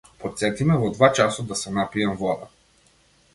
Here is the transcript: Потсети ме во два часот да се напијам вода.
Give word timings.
Потсети 0.21 0.65
ме 0.69 0.77
во 0.83 0.89
два 0.95 1.09
часот 1.19 1.51
да 1.51 1.59
се 1.61 1.75
напијам 1.77 2.17
вода. 2.23 2.51